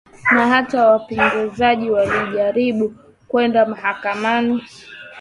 na 0.31 0.47
hata 0.47 0.87
wapinzani 0.87 1.89
walijaribu 1.91 2.93
kwenda 3.27 3.65
mahakamani 3.65 4.61